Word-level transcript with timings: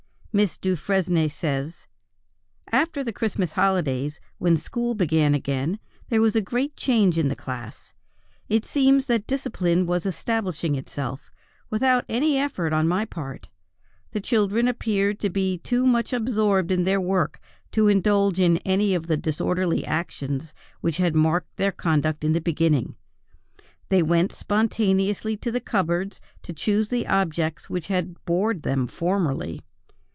Miss 0.33 0.57
Dufresne 0.57 1.29
says: 1.29 1.87
"After 2.71 3.03
the 3.03 3.11
Christmas 3.11 3.51
holidays, 3.51 4.21
when 4.37 4.55
school 4.55 4.95
began 4.95 5.35
again, 5.35 5.77
there 6.07 6.21
was 6.21 6.37
a 6.37 6.41
great 6.41 6.77
change 6.77 7.17
in 7.17 7.27
the 7.27 7.35
class. 7.35 7.91
It 8.47 8.65
seemed 8.65 9.01
that 9.03 9.27
discipline 9.27 9.85
was 9.85 10.05
establishing 10.05 10.75
itself, 10.75 11.33
without 11.69 12.05
any 12.07 12.37
effort 12.37 12.71
on 12.71 12.87
my 12.87 13.03
part. 13.03 13.49
The 14.13 14.21
children 14.21 14.69
appeared 14.69 15.19
to 15.19 15.29
be 15.29 15.57
too 15.57 15.85
much 15.85 16.13
absorbed 16.13 16.71
in 16.71 16.85
their 16.85 17.01
work 17.01 17.41
to 17.73 17.89
indulge 17.89 18.39
in 18.39 18.55
any 18.59 18.95
of 18.95 19.07
the 19.07 19.17
disorderly 19.17 19.85
actions 19.85 20.53
which 20.79 20.95
had 20.95 21.13
marked 21.13 21.57
their 21.57 21.73
conduct 21.73 22.23
in 22.23 22.31
the 22.31 22.39
beginning. 22.39 22.95
They 23.89 24.01
went 24.01 24.31
spontaneously 24.31 25.35
to 25.35 25.51
the 25.51 25.59
cupboards 25.59 26.21
to 26.43 26.53
choose 26.53 26.87
the 26.87 27.05
objects 27.05 27.69
which 27.69 27.87
had 27.87 28.23
bored 28.23 28.63
them 28.63 28.87
formerly. 28.87 29.59